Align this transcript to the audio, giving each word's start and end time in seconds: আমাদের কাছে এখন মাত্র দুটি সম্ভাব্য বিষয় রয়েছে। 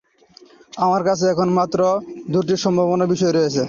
আমাদের 0.77 1.05
কাছে 1.09 1.25
এখন 1.33 1.47
মাত্র 1.59 1.79
দুটি 2.33 2.53
সম্ভাব্য 2.63 2.91
বিষয় 3.13 3.31
রয়েছে। 3.31 3.59